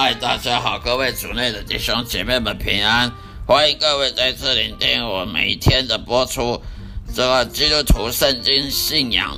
[0.00, 3.12] 嗨，大家好，各位主内的弟兄姐妹们平安，
[3.48, 6.62] 欢迎各位再次聆听我每一天的播出
[7.12, 9.36] 这个基督徒圣经信仰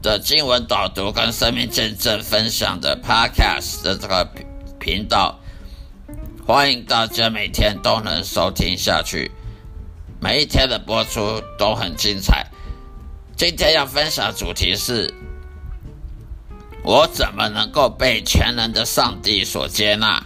[0.00, 4.24] 的经文导读跟生命见证分享的 Podcast 的这个
[4.78, 5.40] 频道，
[6.46, 9.32] 欢迎大家每天都能收听下去，
[10.20, 12.46] 每一天的播出都很精彩。
[13.36, 15.12] 今天要分享主题是。
[16.84, 20.24] 我怎么能够被全能的上帝所接纳？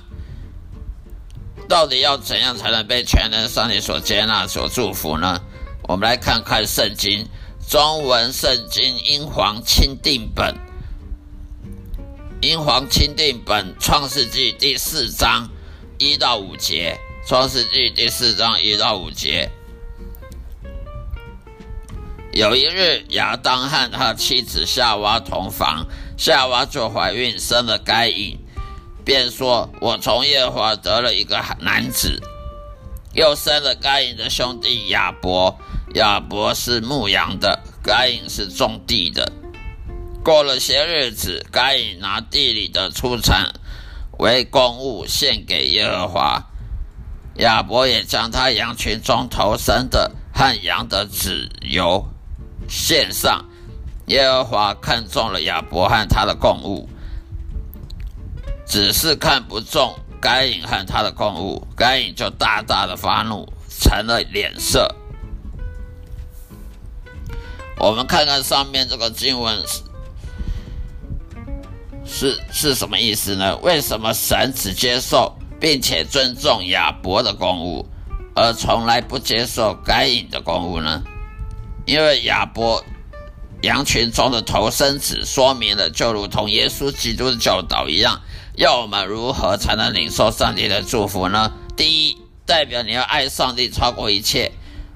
[1.69, 5.43] 到底要怎样才能被全能上帝所接纳、所祝福呢？
[5.83, 7.29] 我们来看看圣经
[7.69, 10.55] 中文圣经英皇钦定本，
[12.41, 15.51] 英皇钦定本创世纪第四章
[15.99, 19.51] 一到五节，创世纪第四章一到五节。
[22.33, 25.87] 有一日，亚当和他妻子夏娃同房。
[26.17, 28.39] 夏娃就怀孕，生了该隐，
[29.05, 32.21] 便说：“我从耶和华得了一个男子。”
[33.13, 35.59] 又生了该隐的兄弟亚伯，
[35.95, 39.33] 亚伯是牧羊的，该隐是种地的。
[40.23, 43.53] 过了些日子，该隐拿地里的出产
[44.19, 46.43] 为公物献给耶和华，
[47.37, 52.07] 亚伯也将他羊群中头生的和羊的子油
[52.69, 53.45] 献上。
[54.07, 56.89] 耶和华看中了亚伯和他的供物，
[58.65, 64.95] 只是看不中该隐和他的供物，该隐就大大的发怒，成了脸色。
[67.79, 69.83] 我们看看上面这个经文是
[72.05, 73.57] 是是什么意思呢？
[73.57, 77.85] 为什么神只接受并且尊重亚伯的供物，
[78.37, 81.03] 而从来不接受该隐的供物呢？
[81.87, 82.81] 因为亚伯。
[83.63, 88.21] 羊群中的头生子，说明了就如同耶稣基督的教导一样，
[88.55, 91.53] 要我们如何才能领受上帝的祝福呢？
[91.77, 94.53] 第一，代表你要爱上帝超过一切；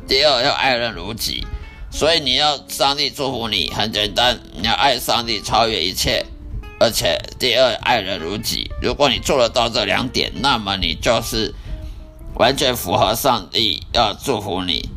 [0.07, 1.47] 第二，要爱人如己。
[1.93, 6.25] 所以你要上帝祝福你，很简单，你要爱上帝超越一切，
[6.79, 8.71] 而且第二，爱人如己。
[8.81, 11.53] 如果你做得到这两点，那么你就是
[12.37, 14.89] 完全符合上帝要祝福你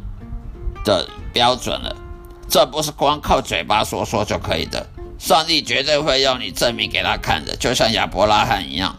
[0.85, 1.95] 的标准了。
[2.49, 4.87] 这不是光靠嘴巴说说就可以的，
[5.17, 8.97] 上帝绝对会要你证明给他看的，就像亚伯拉罕一样。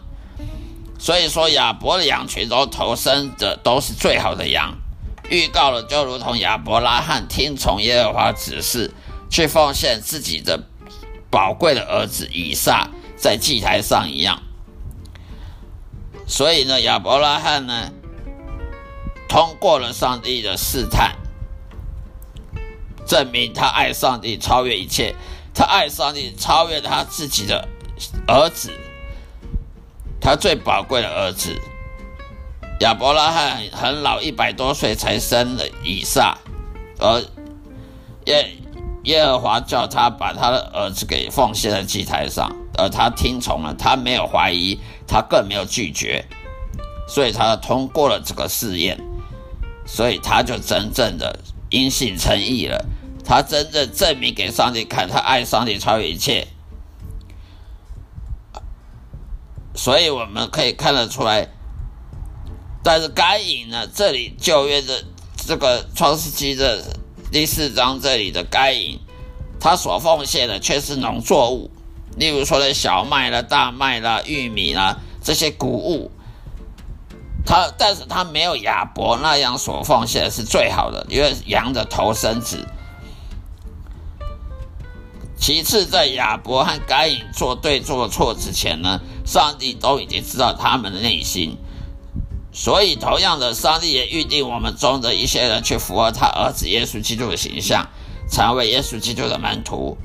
[0.99, 4.75] 所以说，亚伯的羊群中投生的都是最好的羊，
[5.29, 8.93] 预告了就如同亚伯拉罕听从耶和华指示，
[9.29, 10.63] 去奉献自己的
[11.29, 14.41] 宝贵的儿子以撒在祭台上一样。
[16.27, 17.91] 所以呢，亚伯拉罕呢，
[19.29, 21.15] 通过了上帝的试探。
[23.05, 25.15] 证明他爱上帝超越一切，
[25.53, 27.67] 他爱上帝超越他自己的
[28.27, 28.71] 儿子，
[30.19, 31.59] 他最宝贵的儿子，
[32.79, 36.37] 亚伯拉罕很老，一百多岁才生了以撒，
[36.99, 37.23] 而
[38.25, 38.57] 耶
[39.03, 46.25] 耶和华叫他把他的儿子给奉献在祭台上，而他听从了，他没有怀疑，他更没有拒绝，
[47.07, 48.99] 所以他通过了这个试验，
[49.85, 52.83] 所以他就真正的因信称义了，
[53.25, 56.47] 他真正证明给上帝看，他爱上帝超越一切，
[59.73, 61.49] 所以我们可以看得出来。
[62.83, 63.87] 但是该隐呢？
[63.87, 65.03] 这里旧约的
[65.35, 66.83] 这个创世纪的
[67.31, 68.99] 第四章这里的该隐，
[69.59, 71.71] 他所奉献的却是农作物，
[72.15, 76.11] 例如说的小麦啦、大麦啦、玉米啦这些谷物。
[77.43, 82.67] 他但是他没有亚伯那样所奉献是最好的，因为羊的头生子。
[85.37, 91.57] 其次，在亚伯和该隐做对做错之前呢，上帝都已经知道他们的内心。
[92.51, 97.85] 所以，同样的，上帝也预定我们中的一些人去符合他儿子耶稣基督的形象，
[98.31, 99.97] 成为耶稣基督的门徒，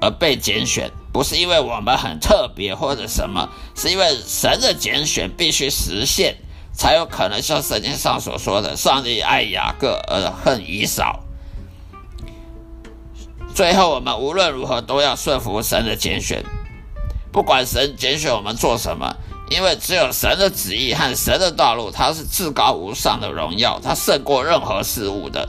[0.00, 6.38] 而被拣选，不是因为我们很特别或者什么，是因为神的拣选必须实现，
[6.72, 11.20] 才有可能像圣经上所说的，上帝爱雅各而恨以扫。
[13.58, 16.44] 最后，我们无论如何都要顺服神的拣选，
[17.32, 19.16] 不管神拣选我们做什么。
[19.50, 25.48] 因为只有神的旨意和神的道路，它是至高无上的荣耀，它胜过任何事物的，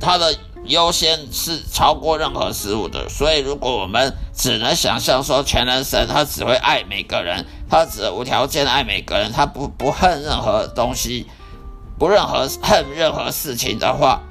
[0.00, 3.08] 它的优先是超过任何事物的。
[3.08, 11.28] 所以，如果我们只能想象说全能神他只会爱每个人，他只无条件爱每个人，他不不恨任何东西，
[12.00, 14.22] 不任何恨任何事情的话，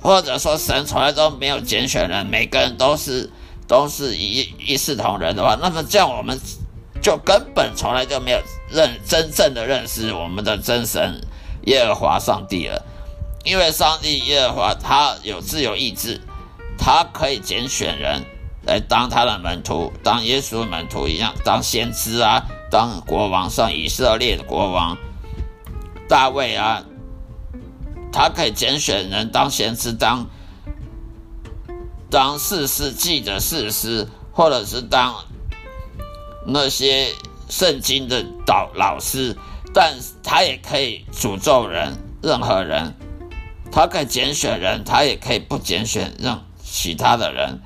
[0.00, 3.30] 或者说神从来都没有拣选人，每个人都是。
[3.68, 6.40] 都是一一视同仁的话，那么这样我们
[7.02, 8.40] 就根本从来就没有
[8.70, 11.20] 认真正的认识我们的真神
[11.66, 12.82] 耶和华上帝了。
[13.44, 16.18] 因为上帝耶和华他有自由意志，
[16.78, 18.24] 他可以拣选人
[18.64, 24.96] 来当他的门徒，当耶稣门徒一样，当先知啊，当国王，像以色列国王
[26.08, 26.82] 大卫啊，
[28.18, 30.26] 他可以拣选人当先知，当。
[32.10, 35.14] 当四世纪的事师，或者是当
[36.44, 37.12] 那些
[37.48, 39.36] 圣经的导老师，
[39.72, 39.94] 但
[40.24, 42.96] 他也可以诅咒人，任何人，
[43.70, 47.60] 他可以拣选人，他也可以不拣选任其他的人，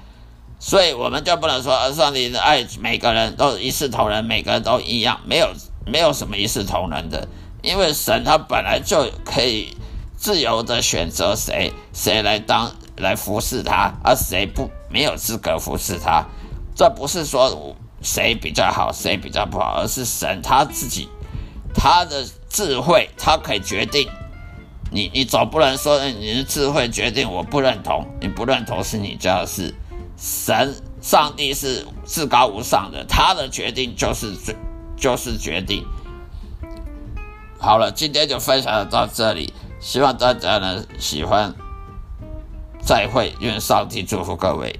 [0.59, 5.49] 所以我们就不能说上帝爱每个人都一视同仁，每个人都一样，没有
[5.87, 7.27] 没有什么一视同仁的，
[7.63, 9.75] 因为神他本来就可以
[10.23, 12.71] 自由的选择谁谁来当。
[12.99, 16.25] 来服侍他，而谁不没有资格服侍他？
[16.77, 21.09] 这不是说谁比较好，谁比较不好，而是神他自己，
[21.75, 24.07] 他的智慧，他可以决定。
[24.91, 29.75] 你你总不能说你的智慧决定我不认同，你不认同是你家的事。
[30.19, 34.55] 神上帝是至高无上的，他的决定就是最
[34.97, 35.83] 就是决定。
[37.59, 41.53] 好了，今天就分享到这里，希望大家能喜欢。
[42.81, 44.79] 再会，愿上帝祝福各位。